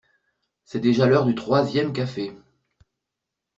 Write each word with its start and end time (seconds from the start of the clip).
C’est 0.63 0.79
déjà 0.79 1.05
l’heure 1.05 1.27
du 1.27 1.35
troisième 1.35 1.93
café. 1.93 2.35